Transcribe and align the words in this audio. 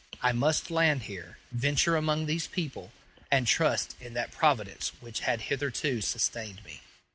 I 0.19 0.31
must 0.31 0.71
land 0.71 1.03
here, 1.03 1.37
venture 1.51 1.95
among 1.95 2.25
these 2.25 2.47
people, 2.47 2.91
and 3.29 3.45
trust 3.45 3.95
in 4.01 4.15
that 4.15 4.31
Providence 4.31 4.93
which 4.99 5.19
had 5.19 5.41
hitherto 5.41 6.01
sustained 6.01 6.65
me. 6.65 6.81